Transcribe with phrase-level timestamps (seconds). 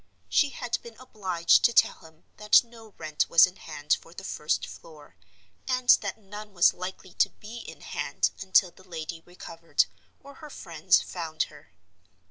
[0.29, 4.23] She had been obliged to tell him that no rent was in hand for the
[4.23, 5.15] first floor,
[5.67, 9.85] and that none was likely to be in hand until the lady recovered,
[10.19, 11.71] or her friends found her.